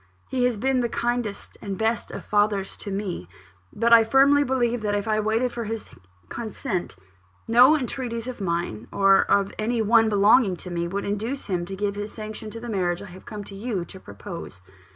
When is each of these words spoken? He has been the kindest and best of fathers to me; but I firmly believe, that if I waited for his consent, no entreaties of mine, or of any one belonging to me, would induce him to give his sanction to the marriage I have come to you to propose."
He 0.29 0.45
has 0.45 0.57
been 0.57 0.79
the 0.81 0.89
kindest 0.89 1.57
and 1.61 1.77
best 1.77 2.09
of 2.09 2.25
fathers 2.25 2.75
to 2.77 2.89
me; 2.89 3.29
but 3.71 3.93
I 3.93 4.03
firmly 4.03 4.43
believe, 4.43 4.81
that 4.81 4.95
if 4.95 5.07
I 5.07 5.19
waited 5.19 5.51
for 5.51 5.65
his 5.65 5.91
consent, 6.27 6.95
no 7.47 7.77
entreaties 7.77 8.27
of 8.27 8.41
mine, 8.41 8.87
or 8.91 9.21
of 9.29 9.53
any 9.59 9.79
one 9.79 10.09
belonging 10.09 10.55
to 10.55 10.71
me, 10.71 10.87
would 10.87 11.05
induce 11.05 11.45
him 11.45 11.65
to 11.65 11.75
give 11.75 11.93
his 11.93 12.11
sanction 12.11 12.49
to 12.49 12.59
the 12.59 12.67
marriage 12.67 13.03
I 13.03 13.09
have 13.13 13.27
come 13.27 13.43
to 13.43 13.55
you 13.55 13.85
to 13.85 13.99
propose." 13.99 14.59